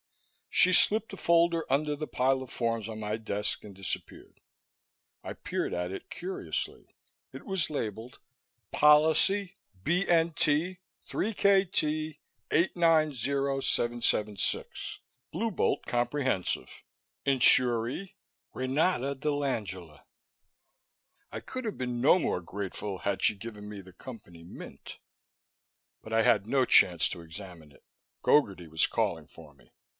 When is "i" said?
5.23-5.33, 21.31-21.39, 26.11-26.23